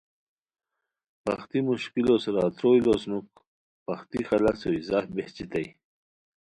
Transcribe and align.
پختی 1.23 1.59
مشکلو 1.69 2.13
سورا 2.23 2.45
تروئے 2.57 2.79
لوسنوک۔ 2.85 3.27
پختی 3.85 4.21
خلاص 4.29 4.59
ہوئے 4.65 4.79
ځاہ 4.87 5.05
بہچیتائے۔ 5.15 5.67